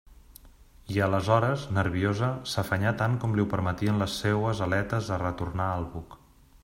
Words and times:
I 0.93 0.95
aleshores, 1.07 1.65
nerviosa, 1.77 2.29
s'afanyà 2.53 2.93
tant 3.03 3.19
com 3.25 3.35
li 3.37 3.45
ho 3.45 3.47
permetien 3.55 4.01
les 4.05 4.17
seues 4.25 4.63
aletes 4.69 5.13
a 5.17 5.21
retornar 5.27 5.69
al 5.77 5.87
buc. 5.93 6.19